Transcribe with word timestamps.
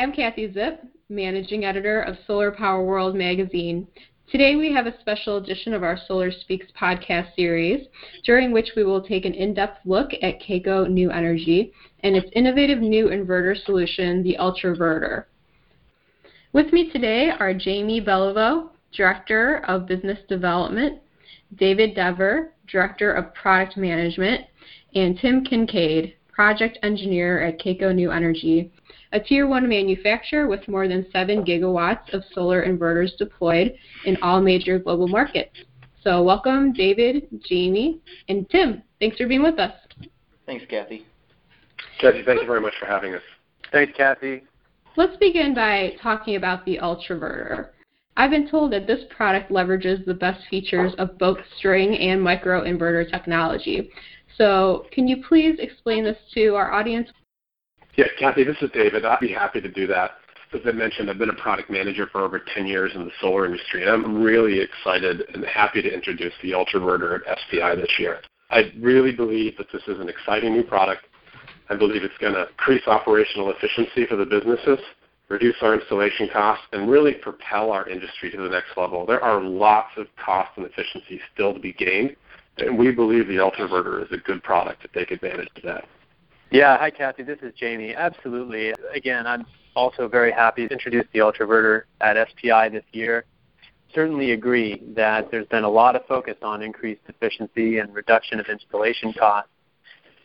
I'm 0.00 0.12
Kathie 0.12 0.48
Zipp, 0.48 0.78
Managing 1.10 1.66
Editor 1.66 2.00
of 2.00 2.16
Solar 2.26 2.50
Power 2.50 2.82
World 2.82 3.14
magazine. 3.14 3.86
Today 4.32 4.56
we 4.56 4.72
have 4.72 4.86
a 4.86 4.98
special 4.98 5.36
edition 5.36 5.74
of 5.74 5.82
our 5.82 5.98
Solar 6.08 6.32
Speaks 6.32 6.68
podcast 6.80 7.34
series, 7.36 7.86
during 8.24 8.50
which 8.50 8.70
we 8.74 8.82
will 8.82 9.02
take 9.02 9.26
an 9.26 9.34
in-depth 9.34 9.80
look 9.84 10.12
at 10.22 10.40
KACO 10.40 10.88
New 10.88 11.10
Energy 11.10 11.74
and 12.02 12.16
its 12.16 12.30
innovative 12.34 12.78
new 12.78 13.08
inverter 13.08 13.54
solution, 13.62 14.22
the 14.22 14.38
Ultraverter. 14.40 15.24
With 16.54 16.72
me 16.72 16.90
today 16.90 17.32
are 17.38 17.52
Jamie 17.52 18.00
Beliveau, 18.00 18.70
Director 18.96 19.62
of 19.68 19.86
Business 19.86 20.20
Development, 20.30 20.98
David 21.56 21.94
Dever, 21.94 22.54
Director 22.72 23.12
of 23.12 23.34
Product 23.34 23.76
Management, 23.76 24.46
and 24.94 25.18
Tim 25.18 25.44
Kincaid, 25.44 26.14
Project 26.40 26.78
Engineer 26.82 27.42
at 27.42 27.58
KACO 27.58 27.94
New 27.94 28.10
Energy, 28.10 28.72
a 29.12 29.20
Tier 29.20 29.46
1 29.46 29.68
manufacturer 29.68 30.48
with 30.48 30.66
more 30.68 30.88
than 30.88 31.04
7 31.12 31.44
gigawatts 31.44 32.14
of 32.14 32.22
solar 32.32 32.64
inverters 32.66 33.14
deployed 33.18 33.74
in 34.06 34.16
all 34.22 34.40
major 34.40 34.78
global 34.78 35.06
markets. 35.06 35.54
So 36.02 36.22
welcome, 36.22 36.72
David, 36.72 37.28
Jamie, 37.46 38.00
and 38.30 38.48
Tim. 38.48 38.82
Thanks 39.00 39.18
for 39.18 39.28
being 39.28 39.42
with 39.42 39.58
us. 39.58 39.74
Thanks, 40.46 40.64
Kathie. 40.64 41.04
Kathie, 42.00 42.22
thank 42.24 42.40
you 42.40 42.46
very 42.46 42.62
much 42.62 42.72
for 42.80 42.86
having 42.86 43.14
us. 43.14 43.22
Thanks, 43.70 43.92
Kathie. 43.94 44.42
Let's 44.96 45.18
begin 45.18 45.54
by 45.54 45.92
talking 46.02 46.36
about 46.36 46.64
the 46.64 46.78
Ultraverter. 46.78 47.68
I've 48.16 48.30
been 48.30 48.50
told 48.50 48.72
that 48.72 48.86
this 48.86 49.00
product 49.10 49.50
leverages 49.50 50.04
the 50.04 50.14
best 50.14 50.46
features 50.48 50.92
of 50.98 51.18
both 51.18 51.38
string 51.58 51.96
and 51.96 52.20
microinverter 52.20 53.10
technology. 53.10 53.90
So, 54.36 54.86
can 54.92 55.08
you 55.08 55.22
please 55.26 55.56
explain 55.58 56.04
this 56.04 56.16
to 56.34 56.54
our 56.54 56.72
audience? 56.72 57.08
Yeah, 57.96 58.06
Kathie, 58.18 58.44
this 58.44 58.56
is 58.62 58.70
David. 58.72 59.04
I'd 59.04 59.20
be 59.20 59.32
happy 59.32 59.60
to 59.60 59.70
do 59.70 59.86
that. 59.88 60.12
As 60.52 60.60
I 60.66 60.72
mentioned, 60.72 61.08
I've 61.08 61.18
been 61.18 61.30
a 61.30 61.34
product 61.34 61.70
manager 61.70 62.08
for 62.10 62.22
over 62.22 62.40
10 62.54 62.66
years 62.66 62.92
in 62.94 63.04
the 63.04 63.10
solar 63.20 63.46
industry, 63.46 63.82
and 63.82 63.90
I'm 63.90 64.22
really 64.22 64.60
excited 64.60 65.22
and 65.32 65.44
happy 65.44 65.80
to 65.80 65.92
introduce 65.92 66.32
the 66.42 66.52
Ultraverter 66.52 67.20
at 67.28 67.38
SPI 67.46 67.76
this 67.76 67.90
year. 67.98 68.20
I 68.50 68.72
really 68.80 69.12
believe 69.12 69.56
that 69.58 69.68
this 69.72 69.82
is 69.86 70.00
an 70.00 70.08
exciting 70.08 70.52
new 70.52 70.64
product. 70.64 71.06
I 71.68 71.76
believe 71.76 72.02
it's 72.02 72.18
going 72.20 72.34
to 72.34 72.48
increase 72.48 72.82
operational 72.88 73.52
efficiency 73.52 74.06
for 74.06 74.16
the 74.16 74.26
businesses, 74.26 74.80
reduce 75.30 75.54
our 75.62 75.74
installation 75.74 76.28
costs, 76.28 76.64
and 76.72 76.90
really 76.90 77.14
propel 77.14 77.70
our 77.70 77.88
industry 77.88 78.30
to 78.32 78.36
the 78.36 78.48
next 78.48 78.76
level. 78.76 79.06
There 79.06 79.22
are 79.22 79.40
lots 79.40 79.90
of 79.96 80.08
cost 80.22 80.50
and 80.56 80.66
efficiency 80.66 81.20
still 81.32 81.54
to 81.54 81.60
be 81.60 81.72
gained, 81.72 82.16
and 82.58 82.76
we 82.76 82.90
believe 82.90 83.28
the 83.28 83.36
Ultraverter 83.36 84.04
is 84.04 84.12
a 84.12 84.18
good 84.18 84.42
product 84.42 84.82
to 84.82 84.88
take 84.88 85.12
advantage 85.12 85.48
of 85.56 85.62
that. 85.62 85.84
Yeah, 86.50 86.76
hi 86.76 86.90
Kathie, 86.90 87.22
this 87.22 87.38
is 87.42 87.54
Jamie. 87.54 87.94
Absolutely. 87.94 88.74
Again, 88.92 89.24
I'm 89.24 89.46
also 89.76 90.08
very 90.08 90.32
happy 90.32 90.66
to 90.66 90.72
introduce 90.74 91.06
the 91.12 91.20
Ultraverter 91.20 91.82
at 92.00 92.16
SPI 92.30 92.70
this 92.70 92.84
year. 92.90 93.24
Certainly 93.94 94.32
agree 94.32 94.82
that 94.96 95.30
there's 95.30 95.46
been 95.46 95.62
a 95.62 95.70
lot 95.70 95.94
of 95.94 96.04
focus 96.06 96.36
on 96.42 96.60
increased 96.60 97.02
efficiency 97.08 97.78
and 97.78 97.94
reduction 97.94 98.40
of 98.40 98.46
installation 98.46 99.12
costs. 99.12 99.50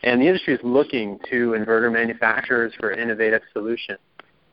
And 0.02 0.20
the 0.20 0.26
industry 0.26 0.54
is 0.54 0.60
looking 0.64 1.18
to 1.30 1.52
inverter 1.52 1.92
manufacturers 1.92 2.72
for 2.78 2.90
innovative 2.90 3.42
solutions. 3.52 3.98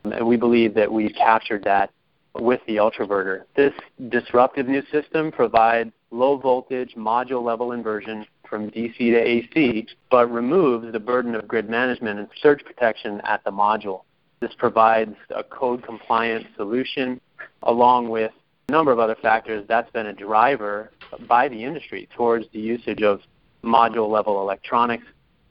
And 0.04 0.26
we 0.26 0.36
believe 0.36 0.74
that 0.74 0.92
we've 0.92 1.14
captured 1.14 1.64
that 1.64 1.90
with 2.34 2.60
the 2.66 2.76
Ultraverter. 2.76 3.44
This 3.56 3.72
disruptive 4.08 4.68
new 4.68 4.82
system 4.92 5.30
provides 5.30 5.92
low 6.10 6.36
voltage 6.36 6.94
module 6.96 7.42
level 7.42 7.72
inversion 7.72 8.26
from 8.48 8.70
DC 8.70 8.96
to 8.98 9.16
AC, 9.16 9.86
but 10.10 10.30
removes 10.30 10.92
the 10.92 11.00
burden 11.00 11.34
of 11.34 11.48
grid 11.48 11.68
management 11.68 12.18
and 12.18 12.28
surge 12.40 12.64
protection 12.64 13.20
at 13.24 13.42
the 13.44 13.50
module. 13.50 14.02
This 14.40 14.52
provides 14.58 15.16
a 15.34 15.42
code 15.42 15.82
compliant 15.84 16.46
solution 16.56 17.20
along 17.62 18.10
with 18.10 18.32
a 18.68 18.72
number 18.72 18.92
of 18.92 18.98
other 18.98 19.16
factors 19.20 19.64
that's 19.68 19.90
been 19.92 20.06
a 20.06 20.12
driver 20.12 20.90
by 21.28 21.48
the 21.48 21.64
industry 21.64 22.08
towards 22.14 22.46
the 22.52 22.60
usage 22.60 23.02
of 23.02 23.20
module 23.62 24.10
level 24.10 24.40
electronics, 24.40 25.06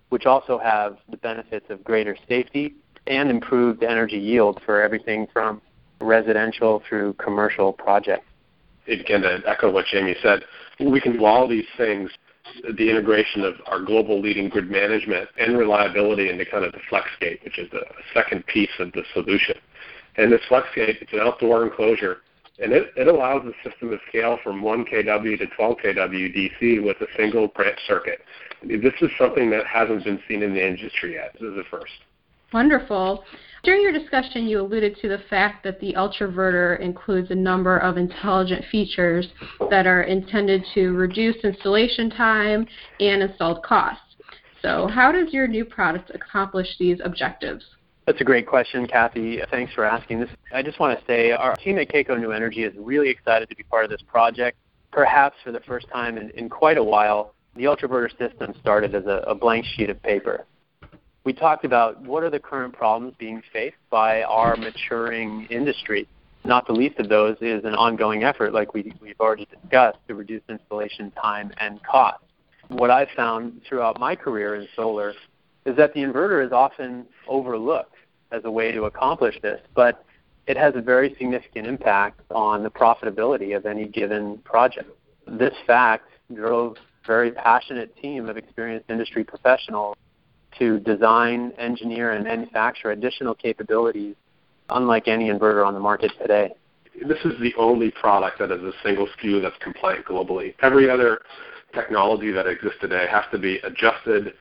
which 0.09 0.25
also 0.25 0.59
have 0.59 0.97
the 1.09 1.17
benefits 1.17 1.66
of 1.69 1.83
greater 1.83 2.16
safety 2.27 2.75
and 3.07 3.29
improved 3.29 3.83
energy 3.83 4.17
yield 4.17 4.61
for 4.65 4.81
everything 4.81 5.27
from 5.31 5.61
residential 5.99 6.81
through 6.87 7.13
commercial 7.13 7.73
projects. 7.73 8.25
Again, 8.87 9.21
to 9.21 9.41
echo 9.47 9.71
what 9.71 9.85
Jamie 9.85 10.15
said, 10.21 10.43
we 10.79 10.99
can 10.99 11.13
do 11.13 11.25
all 11.25 11.47
these 11.47 11.67
things 11.77 12.11
the 12.77 12.89
integration 12.89 13.43
of 13.43 13.55
our 13.67 13.79
global 13.79 14.21
leading 14.21 14.49
grid 14.49 14.69
management 14.69 15.29
and 15.39 15.57
reliability 15.57 16.29
into 16.29 16.45
kind 16.45 16.65
of 16.65 16.73
the 16.73 16.79
FlexGate, 16.91 17.43
which 17.43 17.57
is 17.57 17.69
the 17.71 17.83
second 18.13 18.45
piece 18.47 18.69
of 18.79 18.91
the 18.91 19.03
solution. 19.13 19.55
And 20.17 20.31
this 20.31 20.41
FlexGate, 20.49 21.01
it's 21.01 21.13
an 21.13 21.19
outdoor 21.21 21.63
enclosure, 21.63 22.17
and 22.59 22.71
it, 22.71 22.91
it 22.95 23.07
allows 23.07 23.43
the 23.43 23.53
system 23.67 23.89
to 23.89 23.97
scale 24.07 24.37
from 24.43 24.61
1 24.61 24.85
kW 24.85 25.37
to 25.39 25.47
12 25.47 25.77
kW 25.77 26.35
DC 26.35 26.83
with 26.83 26.97
a 27.01 27.07
single 27.17 27.47
branch 27.47 27.79
circuit. 27.87 28.19
This 28.61 28.93
is 29.01 29.09
something 29.17 29.49
that 29.49 29.65
hasn't 29.65 30.03
been 30.03 30.19
seen 30.27 30.43
in 30.43 30.53
the 30.53 30.65
industry 30.65 31.13
yet. 31.13 31.33
This 31.33 31.49
is 31.49 31.55
the 31.55 31.63
first. 31.71 31.93
Wonderful. 32.53 33.23
During 33.63 33.81
your 33.81 33.93
discussion, 33.93 34.45
you 34.45 34.61
alluded 34.61 34.97
to 35.01 35.07
the 35.07 35.19
fact 35.29 35.63
that 35.63 35.79
the 35.79 35.93
Ultraverter 35.93 36.79
includes 36.79 37.31
a 37.31 37.35
number 37.35 37.77
of 37.79 37.97
intelligent 37.97 38.63
features 38.71 39.27
that 39.71 39.87
are 39.87 40.03
intended 40.03 40.63
to 40.75 40.91
reduce 40.91 41.37
installation 41.43 42.09
time 42.11 42.67
and 42.99 43.23
installed 43.23 43.63
costs. 43.63 44.01
So, 44.61 44.87
how 44.87 45.11
does 45.11 45.33
your 45.33 45.47
new 45.47 45.65
product 45.65 46.11
accomplish 46.13 46.67
these 46.77 46.99
objectives? 47.03 47.65
That's 48.05 48.21
a 48.21 48.25
great 48.25 48.45
question, 48.45 48.85
Kathie. 48.85 49.41
Thanks 49.49 49.73
for 49.73 49.85
asking 49.85 50.19
this. 50.19 50.29
I 50.53 50.61
just 50.61 50.79
want 50.79 50.99
to 50.99 51.05
say 51.05 51.31
our 51.31 51.55
team 51.55 51.79
at 51.79 51.89
KACO 51.89 52.19
New 52.19 52.31
Energy 52.31 52.63
is 52.63 52.73
really 52.77 53.09
excited 53.09 53.49
to 53.49 53.55
be 53.55 53.63
part 53.63 53.85
of 53.85 53.89
this 53.89 54.01
project. 54.05 54.57
Perhaps 54.91 55.37
for 55.43 55.51
the 55.51 55.61
first 55.61 55.87
time 55.91 56.17
in, 56.17 56.29
in 56.31 56.49
quite 56.49 56.77
a 56.77 56.83
while, 56.83 57.33
the 57.55 57.63
Ultraverter 57.63 58.09
system 58.17 58.53
started 58.59 58.93
as 58.93 59.05
a, 59.05 59.23
a 59.25 59.33
blank 59.33 59.65
sheet 59.65 59.89
of 59.89 60.01
paper 60.03 60.45
we 61.25 61.34
talked 61.34 61.63
about 61.63 62.01
what 62.01 62.23
are 62.23 62.29
the 62.29 62.39
current 62.39 62.73
problems 62.73 63.16
being 63.17 63.41
faced 63.51 63.78
by 63.89 64.23
our 64.23 64.56
maturing 64.57 65.47
industry. 65.50 66.07
Not 66.44 66.67
the 66.67 66.73
least 66.73 67.00
of 67.00 67.07
those 67.07 67.38
is 67.39 67.63
an 67.63 67.75
ongoing 67.75 68.23
effort, 68.23 68.53
like 68.53 68.73
we, 68.73 68.94
we've 69.01 69.19
already 69.19 69.47
discussed, 69.62 70.00
to 70.07 70.16
reduce 70.16 70.41
installation 70.50 71.12
time 71.12 71.51
and 71.59 71.81
cost. 71.83 72.23
What 72.67 72.91
I've 72.91 73.09
found 73.16 73.62
throughout 73.67 74.00
my 74.00 74.16
career 74.16 74.56
in 74.56 74.67
solar 74.75 75.13
is 75.66 75.78
that 75.78 75.94
the 75.94 76.01
inverter 76.01 76.45
is 76.45 76.51
often 76.51 77.06
overlooked 77.28 77.95
as 78.31 78.41
a 78.44 78.51
way 78.51 78.73
to 78.73 78.83
accomplish 78.83 79.39
this, 79.41 79.62
but 79.73 80.03
it 80.47 80.57
has 80.57 80.75
a 80.75 80.81
very 80.81 81.16
significant 81.17 81.67
impact 81.67 82.19
on 82.31 82.63
the 82.63 82.69
profitability 82.69 83.56
of 83.56 83.66
any 83.66 83.85
given 83.88 84.39
project. 84.39 84.89
This 85.25 85.53
fact 85.66 86.09
drove 86.33 86.75
a 86.75 87.07
very 87.07 87.31
passionate 87.31 87.95
team 88.01 88.28
of 88.28 88.35
experienced 88.35 88.89
industry 88.89 89.23
professionals 89.23 89.95
to 90.59 90.79
design, 90.79 91.51
engineer, 91.57 92.11
and 92.11 92.23
manufacture 92.23 92.91
additional 92.91 93.33
capabilities 93.33 94.15
unlike 94.69 95.07
any 95.07 95.29
inverter 95.29 95.65
on 95.65 95.73
the 95.73 95.79
market 95.79 96.11
today. 96.21 96.51
This 97.07 97.19
is 97.25 97.33
the 97.41 97.53
only 97.57 97.91
product 97.91 98.39
that 98.39 98.51
is 98.51 98.61
a 98.61 98.71
single 98.83 99.07
SKU 99.17 99.41
that's 99.41 99.57
compliant 99.61 100.05
globally. 100.05 100.53
Every 100.61 100.89
other 100.89 101.21
technology 101.73 102.31
that 102.31 102.47
exists 102.47 102.77
today 102.81 103.07
has 103.09 103.23
to 103.31 103.39
be 103.39 103.57
adjusted, 103.63 104.33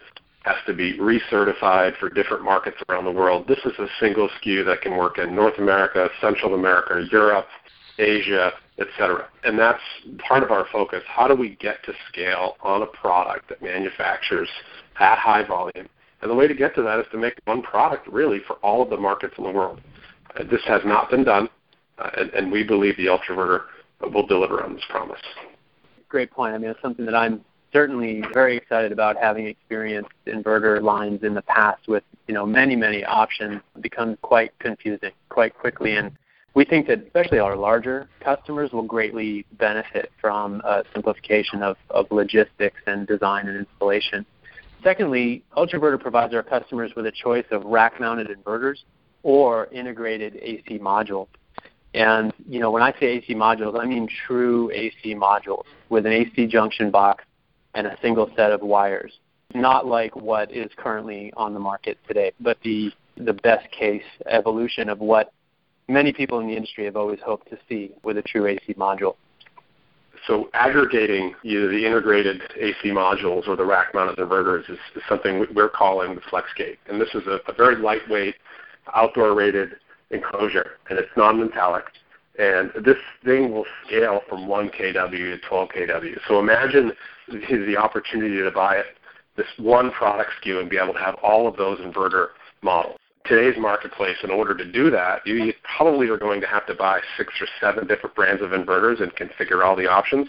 has 0.45 0.57
to 0.67 0.75
be 0.75 0.99
recertified 0.99 1.97
for 1.99 2.11
different 2.11 2.45
markets 2.45 2.77
around 2.89 3.05
the 3.05 3.11
world. 3.11 3.47
This 3.49 3.61
is 3.65 3.73
a 3.79 3.87
single 3.99 4.29
SKU 4.41 4.67
that 4.67 4.83
can 4.83 4.97
work 4.97 5.19
in 5.19 5.35
North 5.35 5.59
America, 5.59 6.09
Central 6.21 6.55
America, 6.55 7.07
Europe, 7.11 7.47
Asia, 7.99 8.53
etc. 8.79 9.29
And 9.45 9.59
that's 9.59 9.81
part 10.19 10.43
of 10.43 10.51
our 10.51 10.67
focus. 10.71 11.03
How 11.07 11.29
do 11.29 11.35
we 11.35 11.57
get 11.57 11.83
to 11.85 11.93
scale 12.11 12.57
on 12.63 12.83
a 12.83 12.87
product 12.87 13.49
that 13.49 13.63
manufactures 13.63 14.49
at 14.99 15.19
high 15.19 15.45
volume 15.47 15.89
and 16.23 16.31
the 16.31 16.35
way 16.35 16.47
to 16.47 16.55
get 16.55 16.75
to 16.77 16.83
that 16.83 16.99
is 17.01 17.07
to 17.13 17.19
make 17.19 17.35
one 17.45 17.63
product 17.63 18.07
really 18.09 18.41
for 18.47 18.55
all 18.57 18.83
of 18.83 18.91
the 18.91 18.97
markets 18.97 19.35
in 19.39 19.45
the 19.45 19.51
world. 19.51 19.81
Uh, 20.39 20.45
this 20.45 20.63
has 20.67 20.81
not 20.85 21.11
been 21.11 21.25
done, 21.25 21.49
uh, 21.99 22.11
and, 22.17 22.31
and, 22.31 22.53
we 22.53 22.63
believe 22.63 22.97
the 22.97 23.07
Ultraverter 23.07 23.63
will 24.13 24.27
deliver 24.27 24.63
on 24.63 24.75
this 24.75 24.85
promise. 24.89 25.21
Great 26.09 26.31
point. 26.31 26.55
I 26.55 26.59
mean, 26.59 26.71
it's 26.71 26.81
something 26.81 27.05
that 27.05 27.15
I'm 27.15 27.45
certainly 27.73 28.23
very 28.33 28.57
excited 28.57 28.93
about 28.93 29.17
having 29.17 29.47
experienced 29.47 30.11
inverter 30.27 30.81
lines 30.83 31.23
in 31.23 31.35
the 31.35 31.43
past 31.43 31.89
with 31.89 32.05
you 32.29 32.35
know 32.35 32.47
many 32.47 32.77
many 32.77 33.05
options 33.05 33.61
becomes 33.81 34.17
quite 34.21 34.53
confusing 34.59 35.11
quite 35.31 35.55
quickly 35.59 35.97
and 35.97 36.13
we 36.55 36.65
think 36.65 36.87
that 36.89 37.03
especially 37.07 37.39
our 37.39 37.57
larger 37.57 38.09
customers 38.21 38.73
will 38.73 38.83
greatly 38.83 39.47
benefit 39.53 40.13
from 40.21 40.61
a 40.65 40.85
simplification 40.93 41.63
of, 41.63 41.77
of 41.91 42.07
logistics 42.11 42.81
and 42.87 43.07
design 43.07 43.49
and 43.49 43.57
installation. 43.57 44.27
Secondly, 44.83 45.45
Ultraverter 45.57 46.01
provides 46.01 46.35
our 46.35 46.43
customers 46.43 46.93
with 46.97 47.07
a 47.07 47.13
choice 47.13 47.45
of 47.51 47.65
rack-mounted 47.65 48.29
inverters 48.29 48.79
or 49.23 49.67
integrated 49.67 50.37
AC 50.43 50.79
module. 50.79 51.29
And 51.95 52.33
you 52.49 52.59
know, 52.59 52.71
when 52.71 52.83
I 52.83 52.93
say 52.99 53.07
AC 53.19 53.35
modules, 53.35 53.79
I 53.79 53.87
mean 53.87 54.09
true 54.27 54.71
AC 54.73 55.15
modules 55.15 55.65
with 55.89 56.07
an 56.07 56.13
AC 56.13 56.47
junction 56.47 56.91
box 56.91 57.25
and 57.75 57.87
a 57.87 57.97
single 58.03 58.31
set 58.35 58.51
of 58.51 58.63
wires. 58.63 59.13
Not 59.55 59.87
like 59.87 60.17
what 60.17 60.51
is 60.51 60.71
currently 60.77 61.33
on 61.37 61.53
the 61.53 61.61
market 61.61 61.99
today, 62.09 62.33
but 62.41 62.57
the 62.65 62.91
the 63.19 63.35
best 63.35 63.71
case 63.71 64.03
evolution 64.27 64.89
of 64.89 64.99
what 64.99 65.33
many 65.87 66.15
people 66.15 66.41
in 66.41 66.47
the 66.47 66.57
industry 66.57 66.87
have 66.87 66.97
always 66.97 67.21
hoped 67.25 67.51
to 67.51 67.59
see 67.69 67.93
with 68.03 68.17
a 68.17 68.23
true 68.23 68.47
AC 68.47 68.75
module. 68.75 69.17
So 70.27 70.49
aggregating 70.55 71.35
either 71.43 71.69
the 71.69 71.85
integrated 71.85 72.43
AC 72.57 72.79
modules 72.85 73.49
or 73.49 73.57
the 73.57 73.65
rack-mounted 73.65 74.19
inverters 74.19 74.71
is, 74.71 74.79
is 74.95 75.03
something 75.09 75.47
we're 75.55 75.69
calling 75.69 76.15
the 76.15 76.21
FlexGate. 76.21 76.79
And 76.89 77.01
this 77.01 77.09
is 77.15 77.27
a, 77.27 77.41
a 77.51 77.55
very 77.55 77.77
lightweight, 77.77 78.37
outdoor-rated 78.95 79.77
enclosure, 80.11 80.79
and 80.89 80.99
it's 80.99 81.11
non-metallic. 81.17 81.85
And 82.39 82.71
this 82.85 82.97
thing 83.25 83.53
will 83.53 83.67
scale 83.87 84.21
from 84.29 84.47
1 84.47 84.71
kW 84.71 85.11
to 85.11 85.39
12 85.39 85.69
kW. 85.69 86.19
So 86.29 86.39
imagine 86.39 86.93
the, 87.29 87.77
opportunity 87.77 88.43
to 88.43 88.51
buy 88.51 88.77
it, 88.77 88.87
this 89.37 89.47
one 89.59 89.91
product 89.91 90.31
SKU 90.43 90.61
and 90.61 90.71
be 90.71 90.79
able 90.79 90.93
to 90.93 90.99
have 91.01 91.17
all 91.17 91.49
of 91.49 91.57
those 91.57 91.79
inverter 91.81 92.29
models 92.63 92.97
today's 93.25 93.61
marketplace, 93.61 94.17
in 94.23 94.31
order 94.31 94.55
to 94.55 94.71
do 94.71 94.91
that, 94.91 95.27
you 95.27 95.53
probably 95.77 96.09
are 96.09 96.19
going 96.19 96.41
to 96.41 96.47
have 96.47 96.67
to 96.67 96.75
buy 96.75 97.01
six 97.17 97.33
or 97.41 97.47
seven 97.61 97.87
different 97.87 98.15
brands 98.15 98.43
of 98.43 98.51
inverters 98.51 99.03
and 99.03 99.15
configure 99.15 99.65
all 99.65 99.77
the 99.77 99.89
options. 99.89 100.29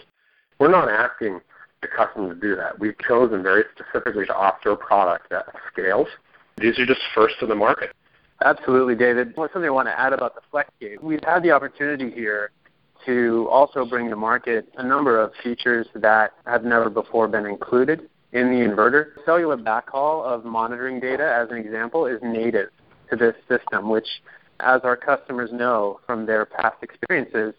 We're 0.59 0.71
not 0.71 0.89
asking 0.89 1.41
the 1.81 1.87
customer 1.87 2.33
to 2.33 2.39
do 2.39 2.55
that. 2.55 2.79
We've 2.79 2.97
chosen 2.99 3.43
very 3.43 3.63
specifically 3.75 4.25
to 4.25 4.35
offer 4.35 4.71
a 4.71 4.77
product 4.77 5.29
that 5.29 5.45
scales. 5.71 6.07
These 6.57 6.79
are 6.79 6.85
just 6.85 7.01
first 7.13 7.35
in 7.41 7.49
the 7.49 7.55
market. 7.55 7.91
Absolutely, 8.43 8.95
David. 8.95 9.33
Well, 9.35 9.49
something 9.53 9.67
I 9.67 9.71
want 9.71 9.87
to 9.87 9.99
add 9.99 10.13
about 10.13 10.35
the 10.35 10.41
FlexGate. 10.51 11.01
We've 11.01 11.23
had 11.23 11.43
the 11.43 11.51
opportunity 11.51 12.11
here 12.11 12.51
to 13.05 13.47
also 13.51 13.85
bring 13.85 14.09
to 14.09 14.15
market 14.15 14.67
a 14.77 14.83
number 14.83 15.19
of 15.19 15.31
features 15.43 15.87
that 15.95 16.33
have 16.45 16.63
never 16.63 16.89
before 16.89 17.27
been 17.27 17.45
included 17.45 18.09
in 18.31 18.49
the 18.49 18.65
inverter. 18.65 19.11
Cellular 19.25 19.57
backhaul 19.57 20.23
of 20.23 20.45
monitoring 20.45 20.99
data, 20.99 21.23
as 21.23 21.49
an 21.51 21.57
example, 21.57 22.05
is 22.05 22.19
native 22.21 22.69
to 23.15 23.25
this 23.25 23.59
system, 23.59 23.89
which, 23.89 24.07
as 24.59 24.81
our 24.83 24.95
customers 24.95 25.51
know 25.51 25.99
from 26.05 26.25
their 26.25 26.45
past 26.45 26.77
experiences, 26.81 27.53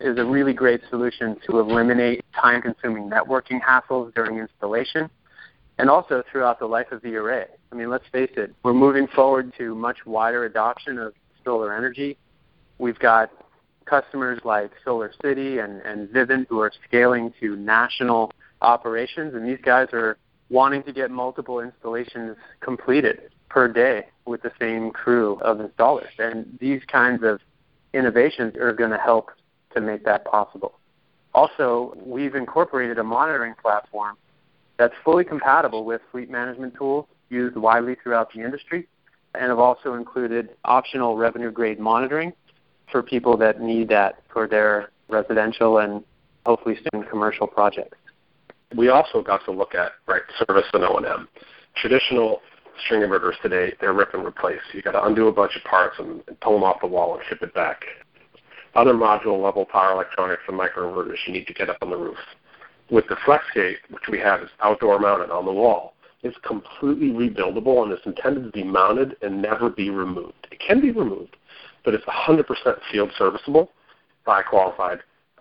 is 0.00 0.18
a 0.18 0.24
really 0.24 0.52
great 0.52 0.80
solution 0.88 1.36
to 1.46 1.58
eliminate 1.58 2.24
time 2.34 2.62
consuming 2.62 3.10
networking 3.10 3.60
hassles 3.60 4.14
during 4.14 4.38
installation 4.38 5.10
and 5.78 5.88
also 5.90 6.22
throughout 6.30 6.58
the 6.58 6.66
life 6.66 6.90
of 6.90 7.02
the 7.02 7.14
array. 7.16 7.46
I 7.70 7.74
mean, 7.74 7.90
let's 7.90 8.04
face 8.12 8.30
it, 8.36 8.54
we're 8.62 8.74
moving 8.74 9.06
forward 9.08 9.52
to 9.58 9.74
much 9.74 9.98
wider 10.06 10.44
adoption 10.44 10.98
of 10.98 11.14
solar 11.44 11.74
energy. 11.74 12.16
We've 12.78 12.98
got 12.98 13.30
customers 13.86 14.40
like 14.44 14.70
Solar 14.84 15.12
City 15.22 15.58
and, 15.58 15.80
and 15.82 16.08
Vivint 16.08 16.46
who 16.48 16.60
are 16.60 16.72
scaling 16.86 17.32
to 17.40 17.56
national 17.56 18.32
operations, 18.62 19.34
and 19.34 19.46
these 19.46 19.58
guys 19.62 19.88
are 19.92 20.16
wanting 20.50 20.82
to 20.82 20.92
get 20.92 21.10
multiple 21.10 21.60
installations 21.60 22.36
completed 22.60 23.30
per 23.50 23.68
day 23.68 24.06
with 24.24 24.40
the 24.42 24.52
same 24.58 24.90
crew 24.90 25.38
of 25.42 25.58
installers. 25.58 26.18
And 26.18 26.56
these 26.58 26.82
kinds 26.90 27.22
of 27.22 27.40
innovations 27.92 28.56
are 28.56 28.72
going 28.72 28.90
to 28.90 28.98
help 28.98 29.30
to 29.74 29.80
make 29.80 30.04
that 30.04 30.24
possible. 30.24 30.78
Also, 31.34 31.94
we've 32.04 32.34
incorporated 32.34 32.98
a 32.98 33.04
monitoring 33.04 33.54
platform 33.60 34.16
that's 34.78 34.94
fully 35.04 35.24
compatible 35.24 35.84
with 35.84 36.00
fleet 36.10 36.30
management 36.30 36.74
tools 36.74 37.06
used 37.28 37.56
widely 37.56 37.96
throughout 38.02 38.32
the 38.32 38.40
industry 38.40 38.88
and 39.34 39.44
have 39.44 39.58
also 39.58 39.94
included 39.94 40.50
optional 40.64 41.16
revenue 41.16 41.50
grade 41.50 41.78
monitoring 41.78 42.32
for 42.90 43.02
people 43.02 43.36
that 43.36 43.60
need 43.60 43.88
that 43.88 44.22
for 44.32 44.48
their 44.48 44.90
residential 45.08 45.78
and 45.78 46.02
hopefully 46.46 46.76
soon 46.92 47.04
commercial 47.04 47.46
projects. 47.46 47.96
We 48.76 48.88
also 48.88 49.22
got 49.22 49.44
to 49.44 49.52
look 49.52 49.74
at 49.74 49.92
right 50.06 50.22
service 50.38 50.66
and 50.72 50.84
O&M. 50.84 51.28
Traditional 51.76 52.40
string 52.84 53.02
inverters 53.02 53.40
today, 53.42 53.74
they're 53.80 53.92
rip 53.92 54.14
and 54.14 54.24
replace. 54.24 54.60
You 54.72 54.82
got 54.82 54.92
to 54.92 55.04
undo 55.04 55.28
a 55.28 55.32
bunch 55.32 55.56
of 55.56 55.64
parts 55.64 55.96
and, 55.98 56.22
and 56.26 56.40
pull 56.40 56.54
them 56.54 56.64
off 56.64 56.80
the 56.80 56.86
wall 56.86 57.14
and 57.14 57.22
ship 57.28 57.42
it 57.42 57.54
back. 57.54 57.84
Other 58.74 58.94
module 58.94 59.42
level 59.42 59.64
power 59.64 59.92
electronics 59.92 60.42
and 60.48 60.58
microinverters, 60.58 61.16
you 61.26 61.32
need 61.32 61.46
to 61.46 61.54
get 61.54 61.68
up 61.68 61.78
on 61.82 61.90
the 61.90 61.96
roof. 61.96 62.18
With 62.90 63.06
the 63.08 63.16
FlexGate, 63.26 63.76
which 63.90 64.08
we 64.10 64.18
have 64.18 64.42
is 64.42 64.48
outdoor 64.60 64.98
mounted 64.98 65.30
on 65.30 65.44
the 65.44 65.52
wall, 65.52 65.94
it's 66.22 66.36
completely 66.46 67.08
rebuildable 67.08 67.82
and 67.82 67.92
it's 67.92 68.04
intended 68.04 68.44
to 68.44 68.50
be 68.50 68.62
mounted 68.62 69.16
and 69.22 69.40
never 69.40 69.70
be 69.70 69.90
removed. 69.90 70.46
It 70.50 70.60
can 70.60 70.80
be 70.80 70.90
removed, 70.90 71.36
but 71.84 71.94
it's 71.94 72.04
100% 72.04 72.44
field 72.92 73.10
serviceable 73.16 73.70
by 74.24 74.42
qualified 74.42 74.98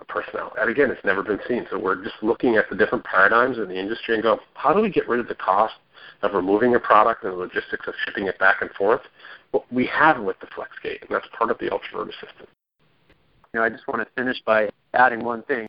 personnel. 0.08 0.54
And 0.60 0.70
again, 0.70 0.90
it's 0.90 1.04
never 1.04 1.24
been 1.24 1.40
seen. 1.48 1.68
So 1.70 1.78
we're 1.78 2.02
just 2.04 2.16
looking 2.22 2.56
at 2.56 2.70
the 2.70 2.76
different 2.76 3.04
paradigms 3.04 3.58
in 3.58 3.68
the 3.68 3.78
industry 3.80 4.16
and 4.16 4.24
go, 4.24 4.40
how 4.54 4.74
do 4.74 4.82
we 4.82 4.90
get 4.90 5.08
rid 5.08 5.20
of 5.20 5.28
the 5.28 5.36
cost 5.36 5.74
of 6.22 6.34
removing 6.34 6.76
a 6.76 6.80
product 6.80 7.24
and 7.24 7.34
the 7.34 7.38
logistics 7.38 7.88
of 7.88 7.94
shipping 8.06 8.28
it 8.28 8.38
back 8.40 8.62
and 8.62 8.70
forth. 8.72 9.02
Well, 9.52 9.66
we 9.72 9.86
have 9.88 10.20
with 10.22 10.40
the 10.40 10.48
FlexGate, 10.48 11.02
and 11.02 11.10
that's 11.10 11.28
part 11.38 11.50
of 11.50 11.58
the 11.60 11.70
Ultraverter 11.70 12.14
system. 12.14 12.48
You 13.54 13.60
know, 13.60 13.64
I 13.64 13.70
just 13.70 13.88
want 13.88 14.02
to 14.02 14.08
finish 14.16 14.42
by 14.46 14.70
adding 14.94 15.24
one 15.24 15.44
thing. 15.44 15.68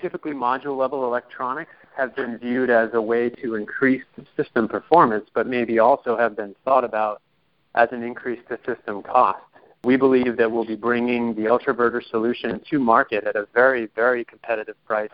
Typically 0.00 0.32
module 0.32 0.76
level 0.76 1.04
electronics 1.04 1.72
have 1.96 2.14
been 2.14 2.38
viewed 2.38 2.70
as 2.70 2.90
a 2.92 3.00
way 3.00 3.30
to 3.30 3.54
increase 3.54 4.02
system 4.36 4.68
performance, 4.68 5.26
but 5.34 5.46
maybe 5.46 5.78
also 5.78 6.16
have 6.16 6.36
been 6.36 6.54
thought 6.64 6.84
about 6.84 7.22
as 7.74 7.88
an 7.92 8.02
increase 8.02 8.40
to 8.48 8.58
system 8.66 9.02
cost. 9.02 9.38
We 9.84 9.96
believe 9.96 10.36
that 10.36 10.50
we'll 10.50 10.66
be 10.66 10.76
bringing 10.76 11.34
the 11.34 11.42
Ultraverter 11.42 12.02
solution 12.10 12.60
to 12.70 12.78
market 12.78 13.24
at 13.24 13.36
a 13.36 13.46
very, 13.54 13.88
very 13.96 14.24
competitive 14.24 14.76
price 14.86 15.10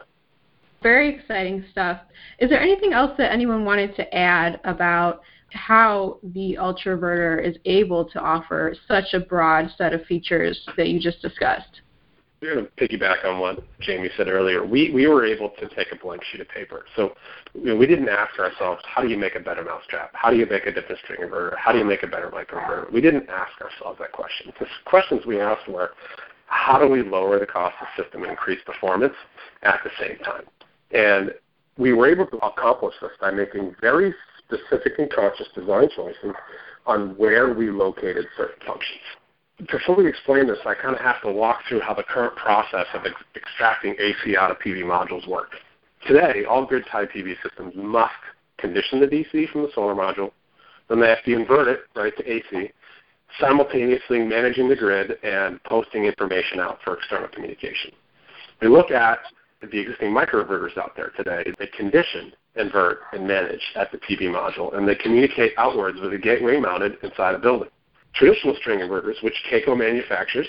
very 0.83 1.15
exciting 1.15 1.65
stuff. 1.71 2.01
Is 2.39 2.51
there 2.51 2.61
anything 2.61 2.93
else 2.93 3.13
that 3.19 3.33
anyone 3.33 3.65
wanted 3.65 3.97
to 3.97 4.15
add 4.15 4.61
about 4.65 5.23
how 5.51 6.19
the 6.35 6.57
Ultraverter 6.59 7.43
is 7.43 7.57
able 7.65 8.05
to 8.05 8.21
offer 8.21 8.75
such 8.87 9.15
a 9.15 9.21
broad 9.21 9.71
set 9.77 9.93
of 9.93 10.05
features 10.07 10.59
that 10.77 10.89
you 10.89 11.01
just 11.01 11.23
discussed? 11.23 11.81
We're 12.43 12.55
going 12.55 12.67
to 12.67 12.73
piggyback 12.73 13.25
on 13.25 13.41
what 13.41 13.65
Jamie 13.81 14.11
said 14.17 14.29
earlier. 14.29 14.65
We, 14.65 14.91
we 14.91 15.07
were 15.07 15.25
able 15.25 15.51
to 15.59 15.69
take 15.75 15.91
a 15.91 15.97
blank 15.97 16.23
sheet 16.31 16.43
of 16.43 16.49
paper. 16.49 16.85
So 16.95 17.15
you 17.55 17.65
know, 17.65 17.77
we 17.77 17.87
didn't 17.87 18.11
ask 18.11 18.39
ourselves, 18.39 18.83
how 18.85 19.01
do 19.01 19.09
you 19.09 19.17
make 19.17 19.37
a 19.37 19.41
better 19.41 19.65
mousetrap? 19.65 20.11
How 20.13 20.31
do 20.31 20.37
you 20.37 20.47
make 20.47 20.67
a 20.67 20.73
different 20.73 21.01
string 21.03 21.21
inverter? 21.23 21.57
How 21.57 21.73
do 21.73 21.79
you 21.79 21.85
make 21.85 22.03
a 22.03 22.07
better 22.07 22.29
microinverter? 22.29 22.93
We 22.93 23.01
didn't 23.01 23.31
ask 23.31 23.53
ourselves 23.63 23.99
that 24.01 24.13
question. 24.13 24.53
The 24.61 24.67
questions 24.85 25.25
we 25.25 25.41
asked 25.41 25.67
were, 25.67 25.93
how 26.47 26.79
do 26.79 26.89
we 26.89 27.03
lower 27.03 27.39
the 27.39 27.47
cost 27.47 27.75
of 27.81 27.87
the 27.97 28.03
system 28.03 28.23
and 28.23 28.31
increase 28.31 28.61
performance 28.67 29.15
at 29.63 29.81
the 29.83 29.91
same 29.99 30.19
time? 30.19 30.45
And 30.93 31.33
we 31.79 31.93
were 31.93 32.09
able 32.09 32.27
to 32.27 32.37
accomplish 32.39 32.95
this 33.01 33.11
by 33.21 33.31
making 33.31 33.75
very 33.81 34.15
specific 34.39 34.99
and 34.99 35.11
conscious 35.11 35.49
design 35.55 35.89
choices 35.95 36.35
on 36.87 37.17
where 37.17 37.53
we 37.53 37.71
located 37.71 38.27
certain 38.37 38.61
functions. 38.67 39.01
To 39.69 39.79
fully 39.87 40.07
explain 40.07 40.47
this, 40.47 40.59
I 40.67 40.75
kind 40.75 40.95
of 40.95 41.01
have 41.01 41.21
to 41.23 41.33
walk 41.33 41.61
through 41.69 41.81
how 41.81 41.95
the 41.95 42.03
current 42.03 42.37
process 42.37 42.87
of 42.95 43.07
ex- 43.07 43.15
extracting 43.35 43.97
AC 43.99 44.37
out 44.37 44.51
of 44.51 44.59
PV 44.59 44.85
modules 44.85 45.27
works. 45.27 45.57
Today, 46.07 46.45
all 46.45 46.67
grid-tied 46.67 47.09
PV 47.09 47.35
systems 47.43 47.73
must 47.75 48.13
condition 48.59 49.01
the 49.01 49.07
DC 49.07 49.51
from 49.51 49.63
the 49.63 49.69
solar 49.75 49.95
module, 49.95 50.31
then 50.89 51.01
they 51.01 51.09
have 51.09 51.25
to 51.25 51.33
invert 51.35 51.69
it 51.69 51.81
right 51.95 52.17
to 52.17 52.31
AC, 52.31 52.71
simultaneously 53.41 54.21
managing 54.21 54.69
the 54.69 54.77
grid 54.77 55.19
and 55.23 55.63
posting 55.65 56.05
information 56.05 56.61
out 56.61 56.79
for 56.85 56.97
external 56.97 57.29
communication. 57.29 57.93
We 58.63 58.69
look 58.69 58.91
at 58.91 59.19
the 59.71 59.79
existing 59.79 60.13
microinverters 60.13 60.77
out 60.79 60.93
there 60.97 61.11
today. 61.17 61.53
They 61.59 61.67
condition, 61.67 62.33
invert, 62.55 63.01
and 63.13 63.27
manage 63.27 63.63
at 63.75 63.93
the 63.93 63.99
PV 63.99 64.23
module, 64.23 64.77
and 64.77 64.89
they 64.89 64.95
communicate 64.95 65.53
outwards 65.59 66.01
with 66.01 66.13
a 66.13 66.19
gateway 66.19 66.59
mounted 66.59 66.97
inside 67.03 67.35
a 67.35 67.39
building. 67.39 67.69
Traditional 68.15 68.55
string 68.57 68.81
inverters, 68.81 69.23
which 69.23 69.35
Kaco 69.51 69.75
manufactures, 69.75 70.47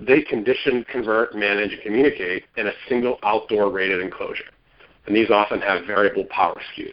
they 0.00 0.22
condition, 0.22 0.84
convert, 0.90 1.34
manage, 1.34 1.72
and 1.72 1.82
communicate 1.82 2.44
in 2.56 2.68
a 2.68 2.72
single 2.88 3.18
outdoor 3.22 3.70
rated 3.70 4.00
enclosure. 4.00 4.44
And 5.06 5.16
these 5.16 5.30
often 5.30 5.60
have 5.60 5.86
variable 5.86 6.24
power 6.26 6.60
SKUs. 6.76 6.92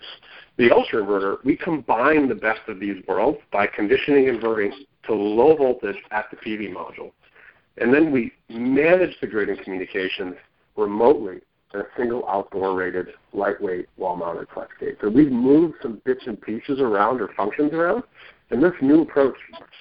The 0.57 0.71
Ultra 0.71 1.03
inverter, 1.03 1.43
we 1.43 1.57
combine 1.57 2.29
the 2.29 2.35
best 2.35 2.61
of 2.67 2.79
these 2.79 3.03
worlds 3.07 3.39
by 3.51 3.67
conditioning 3.67 4.27
inverting 4.27 4.71
to 5.03 5.13
low 5.13 5.55
voltage 5.55 5.97
at 6.11 6.31
the 6.31 6.37
PV 6.37 6.73
module. 6.73 7.11
And 7.77 7.93
then 7.93 8.11
we 8.11 8.31
manage 8.49 9.19
the 9.19 9.27
grid 9.27 9.49
and 9.49 9.59
communications 9.59 10.35
remotely 10.77 11.41
in 11.75 11.81
a 11.81 11.85
single 11.97 12.25
outdoor 12.27 12.75
rated, 12.75 13.07
lightweight, 13.33 13.87
wall 13.97 14.15
mounted 14.15 14.47
flex 14.53 14.71
gate. 14.79 14.97
So 15.01 15.09
we've 15.09 15.31
moved 15.31 15.75
some 15.81 16.01
bits 16.05 16.21
and 16.25 16.39
pieces 16.41 16.79
around 16.79 17.21
or 17.21 17.29
functions 17.35 17.73
around, 17.73 18.03
and 18.49 18.63
this 18.63 18.73
new 18.81 19.01
approach 19.01 19.35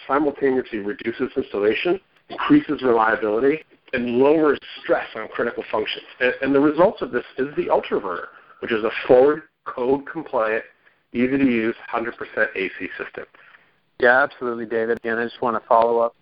simultaneously 0.06 0.78
reduces 0.78 1.30
installation, 1.36 2.00
increases 2.28 2.82
reliability, 2.82 3.60
and 3.92 4.18
lowers 4.18 4.58
stress 4.82 5.06
on 5.14 5.28
critical 5.28 5.62
functions. 5.70 6.04
And, 6.20 6.34
and 6.42 6.54
the 6.54 6.60
results 6.60 7.00
of 7.00 7.12
this 7.12 7.24
is 7.38 7.48
the 7.56 7.66
Ultraverter, 7.66 8.26
which 8.60 8.72
is 8.72 8.82
a 8.84 8.90
forward 9.06 9.42
code 9.64 10.06
compliant, 10.10 10.64
easy 11.12 11.38
to 11.38 11.44
use, 11.44 11.76
100% 11.92 12.12
AC 12.56 12.72
system. 12.98 13.24
Yeah, 14.00 14.22
absolutely, 14.22 14.66
David. 14.66 14.98
And 15.04 15.20
I 15.20 15.24
just 15.24 15.40
want 15.40 15.60
to 15.60 15.68
follow 15.68 15.98
up 15.98 16.16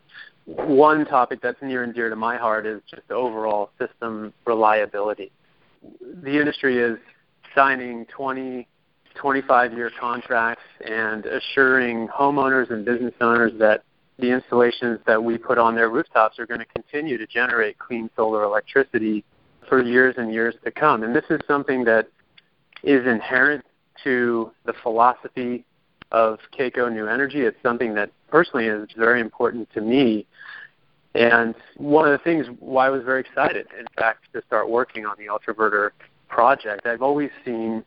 one 0.44 1.06
topic 1.06 1.40
that's 1.40 1.60
near 1.62 1.84
and 1.84 1.94
dear 1.94 2.10
to 2.10 2.16
my 2.16 2.36
heart 2.36 2.66
is 2.66 2.80
just 2.90 3.10
overall 3.10 3.70
system 3.78 4.32
reliability. 4.44 5.30
The 6.22 6.38
industry 6.38 6.78
is 6.78 6.98
signing 7.54 8.06
20, 8.06 8.66
25 9.14 9.72
year 9.72 9.90
contracts 9.98 10.62
and 10.86 11.26
assuring 11.26 12.08
homeowners 12.08 12.70
and 12.70 12.84
business 12.84 13.14
owners 13.20 13.52
that 13.58 13.82
the 14.18 14.30
installations 14.30 15.00
that 15.06 15.22
we 15.22 15.38
put 15.38 15.58
on 15.58 15.74
their 15.74 15.90
rooftops 15.90 16.38
are 16.38 16.46
going 16.46 16.60
to 16.60 16.66
continue 16.66 17.18
to 17.18 17.26
generate 17.26 17.78
clean 17.78 18.08
solar 18.14 18.44
electricity 18.44 19.24
for 19.68 19.82
years 19.82 20.14
and 20.18 20.32
years 20.32 20.54
to 20.64 20.70
come. 20.70 21.02
And 21.02 21.14
this 21.14 21.24
is 21.30 21.40
something 21.46 21.84
that 21.84 22.08
is 22.82 23.06
inherent 23.06 23.64
to 24.04 24.52
the 24.64 24.74
philosophy 24.82 25.64
of 26.10 26.38
KACO 26.56 26.92
New 26.92 27.06
Energy. 27.06 27.40
It's 27.40 27.56
something 27.62 27.94
that 27.94 28.10
personally 28.28 28.66
is 28.66 28.88
very 28.96 29.20
important 29.20 29.68
to 29.72 29.80
me. 29.80 30.26
And 31.14 31.54
one 31.76 32.06
of 32.06 32.12
the 32.12 32.22
things 32.24 32.46
why 32.58 32.86
I 32.86 32.90
was 32.90 33.02
very 33.04 33.20
excited, 33.20 33.66
in 33.78 33.86
fact, 33.96 34.32
to 34.32 34.42
start 34.46 34.70
working 34.70 35.04
on 35.04 35.16
the 35.18 35.26
Ultraverter 35.26 35.90
project, 36.28 36.86
I've 36.86 37.02
always 37.02 37.30
seen 37.44 37.84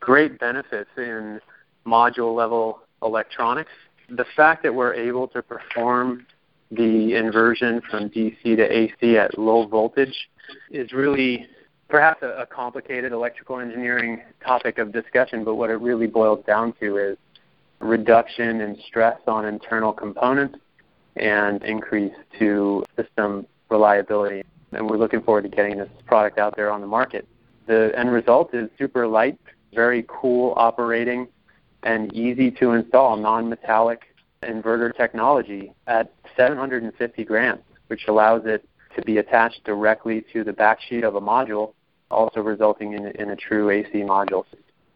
great 0.00 0.38
benefits 0.38 0.90
in 0.96 1.40
module 1.86 2.34
level 2.34 2.80
electronics. 3.02 3.72
The 4.08 4.24
fact 4.36 4.62
that 4.62 4.74
we're 4.74 4.94
able 4.94 5.28
to 5.28 5.42
perform 5.42 6.26
the 6.70 7.14
inversion 7.14 7.80
from 7.90 8.08
DC 8.10 8.42
to 8.42 8.62
AC 8.62 9.18
at 9.18 9.38
low 9.38 9.66
voltage 9.66 10.28
is 10.70 10.92
really 10.92 11.46
perhaps 11.88 12.22
a, 12.22 12.28
a, 12.42 12.46
complicated 12.46 13.12
electrical 13.12 13.60
engineering 13.60 14.22
topic 14.44 14.78
of 14.78 14.92
discussion, 14.92 15.44
but 15.44 15.54
what 15.54 15.70
it 15.70 15.76
really 15.76 16.08
boils 16.08 16.44
down 16.44 16.72
to 16.80 16.96
is 16.96 17.16
reduction 17.78 18.60
in 18.60 18.76
stress 18.88 19.18
on 19.28 19.44
internal 19.44 19.92
components 19.92 20.58
and 21.16 21.62
increase 21.62 22.14
to 22.38 22.84
system 22.96 23.46
reliability. 23.70 24.44
And 24.72 24.88
we're 24.88 24.98
looking 24.98 25.22
forward 25.22 25.42
to 25.42 25.48
getting 25.48 25.78
this 25.78 25.88
product 26.06 26.38
out 26.38 26.56
there 26.56 26.70
on 26.70 26.80
the 26.80 26.86
market. 26.86 27.26
The 27.66 27.92
end 27.96 28.12
result 28.12 28.54
is 28.54 28.68
super 28.78 29.06
light, 29.06 29.38
very 29.74 30.04
cool 30.08 30.54
operating, 30.56 31.28
and 31.82 32.12
easy 32.12 32.50
to 32.52 32.72
install 32.72 33.16
non-metallic 33.16 34.02
inverter 34.42 34.94
technology 34.96 35.72
at 35.86 36.12
750 36.36 37.24
grams, 37.24 37.62
which 37.88 38.06
allows 38.08 38.42
it 38.44 38.68
to 38.94 39.02
be 39.02 39.18
attached 39.18 39.64
directly 39.64 40.24
to 40.32 40.44
the 40.44 40.52
backsheet 40.52 41.04
of 41.04 41.14
a 41.14 41.20
module, 41.20 41.72
also 42.10 42.40
resulting 42.40 42.92
in, 42.92 43.06
in 43.06 43.30
a 43.30 43.36
true 43.36 43.70
AC 43.70 43.90
module. 43.94 44.44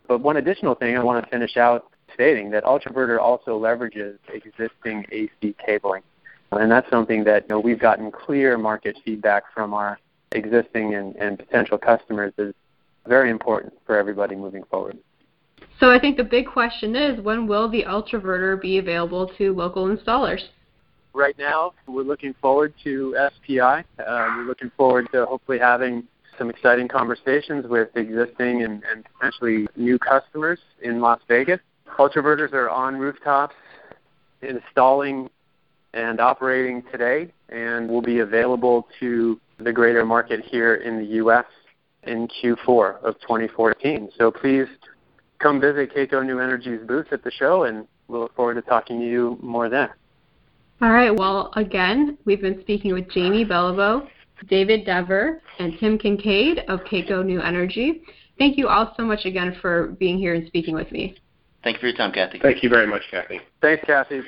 But 0.09 0.21
one 0.21 0.37
additional 0.37 0.75
thing 0.75 0.97
I 0.97 1.03
want 1.03 1.25
to 1.25 1.31
finish 1.31 1.57
out 1.57 1.91
stating 2.15 2.50
that 2.50 2.65
Ultraverter 2.65 3.21
also 3.21 3.59
leverages 3.59 4.19
existing 4.33 5.07
AC 5.12 5.55
cabling. 5.65 6.03
And 6.52 6.71
that's 6.71 6.88
something 6.90 7.25
that 7.25 7.45
you 7.45 7.54
know, 7.54 7.61
we've 7.61 7.78
gotten 7.78 8.11
clear 8.11 8.59
market 8.59 8.99
feedback 9.04 9.45
from 9.54 9.73
our 9.73 9.99
existing 10.33 10.95
and, 10.95 11.14
and 11.16 11.38
potential 11.38 11.78
customers 11.78 12.33
is 12.38 12.54
very 13.07 13.30
important 13.30 13.73
for 13.87 13.97
everybody 13.97 14.35
moving 14.37 14.64
forward. 14.64 14.99
So 15.78 15.90
I 15.90 15.99
think 15.99 16.16
the 16.16 16.25
big 16.25 16.47
question 16.47 16.95
is 16.97 17.21
when 17.21 17.47
will 17.47 17.69
the 17.69 17.85
Ultraverter 17.85 18.61
be 18.61 18.78
available 18.78 19.28
to 19.38 19.54
local 19.54 19.87
installers? 19.87 20.42
Right 21.12 21.37
now, 21.38 21.73
we're 21.87 22.02
looking 22.02 22.35
forward 22.40 22.75
to 22.85 23.16
SPI. 23.37 23.61
Uh, 23.61 23.83
we're 23.99 24.45
looking 24.45 24.71
forward 24.76 25.09
to 25.12 25.26
hopefully 25.26 25.59
having 25.59 26.04
some 26.38 26.50
exciting 26.50 26.88
conversations 26.88 27.66
with 27.66 27.88
existing 27.97 28.62
and, 28.62 28.83
and 28.90 29.04
potentially 29.14 29.66
new 29.76 29.99
customers 29.99 30.59
in 30.83 31.00
Las 31.00 31.21
Vegas. 31.28 31.61
Ultraverters 31.99 32.52
are 32.52 32.71
on 32.71 32.97
rooftops 32.97 33.54
installing 34.42 35.28
and 35.94 36.20
operating 36.20 36.82
today 36.90 37.32
and 37.49 37.88
will 37.88 38.02
be 38.02 38.20
available 38.20 38.87
to 39.00 39.40
the 39.59 39.73
greater 39.73 40.04
market 40.04 40.40
here 40.44 40.76
in 40.76 40.99
the 40.99 41.04
U.S. 41.16 41.44
in 42.04 42.28
Q4 42.28 43.02
of 43.02 43.20
2014. 43.20 44.11
So 44.16 44.30
please 44.30 44.66
come 45.38 45.61
visit 45.61 45.94
KACO 45.94 46.25
New 46.25 46.38
Energy's 46.38 46.80
booth 46.87 47.09
at 47.12 47.25
the 47.25 47.30
show, 47.30 47.64
and 47.64 47.87
we'll 48.09 48.23
look 48.23 48.35
forward 48.35 48.54
to 48.54 48.62
talking 48.62 49.00
to 49.00 49.06
you 49.06 49.38
more 49.42 49.68
then. 49.68 49.88
All 50.80 50.92
right. 50.92 51.11
Well, 51.11 51.52
again, 51.56 52.16
we've 52.25 52.40
been 52.40 52.61
speaking 52.62 52.94
with 52.94 53.11
Jamie 53.11 53.44
Beliveau, 53.44 54.09
David 54.49 54.87
Dever, 54.87 55.42
and 55.59 55.78
Tim 55.78 55.99
Kincaid 55.99 56.61
of 56.68 56.80
KACO 56.85 57.25
New 57.25 57.40
Energy. 57.40 58.02
Thank 58.38 58.56
you 58.56 58.68
all 58.68 58.94
so 58.97 59.02
much 59.04 59.26
again 59.26 59.56
for 59.61 59.88
being 59.99 60.16
here 60.16 60.35
and 60.35 60.47
speaking 60.47 60.75
with 60.75 60.90
me. 60.90 61.16
Thank 61.62 61.76
you 61.76 61.80
for 61.80 61.87
your 61.88 61.97
time, 61.97 62.12
Kathie. 62.12 62.38
Thank 62.40 62.62
you 62.62 62.70
very 62.70 62.87
much, 62.87 63.02
Kathie. 63.11 63.40
Thanks, 63.61 63.85
Kathie. 63.85 64.23